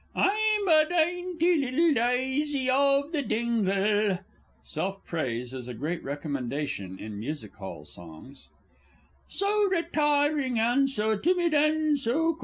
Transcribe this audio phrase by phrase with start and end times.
[0.19, 4.17] _I'm a dynety little dysy of the dingle,
[4.63, 8.49] [Self praise is a great recommendation in Music hall songs.
[9.27, 12.39] So retiring and so timid and so coy.